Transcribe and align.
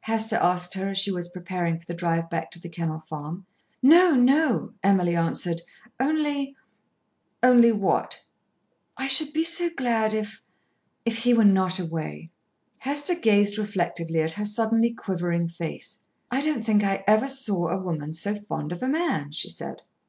Hester 0.00 0.34
asked 0.34 0.74
her 0.74 0.88
as 0.88 0.98
she 0.98 1.12
was 1.12 1.28
preparing 1.28 1.78
for 1.78 1.86
the 1.86 1.94
drive 1.94 2.28
back 2.28 2.50
to 2.50 2.60
The 2.60 2.68
Kennel 2.68 2.98
Farm. 3.02 3.46
"No, 3.80 4.16
no," 4.16 4.72
Emily 4.82 5.14
answered. 5.14 5.62
"Only" 6.00 6.56
"Only 7.50 7.70
what?" 7.70 8.24
"I 8.96 9.06
should 9.06 9.32
be 9.32 9.44
so 9.44 9.70
glad 9.76 10.12
if 10.12 10.42
if 11.04 11.18
he 11.18 11.32
were 11.32 11.44
not 11.44 11.78
away." 11.78 12.32
Hester 12.78 13.14
gazed 13.14 13.58
reflectively 13.58 14.20
at 14.22 14.32
her 14.32 14.44
suddenly 14.44 14.92
quivering 14.92 15.46
face. 15.48 16.02
"I 16.32 16.40
don't 16.40 16.64
think 16.64 16.82
I 16.82 17.04
ever 17.06 17.28
saw 17.28 17.68
a 17.68 17.78
woman 17.78 18.12
so 18.12 18.34
fond 18.34 18.72
of 18.72 18.82
a 18.82 18.88
man," 18.88 19.30
she 19.30 19.48
said. 19.48 19.82